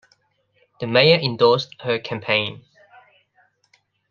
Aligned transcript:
The 0.79 0.87
mayor 0.87 1.19
endorsed 1.19 1.79
her 1.81 1.99
campaign. 1.99 2.65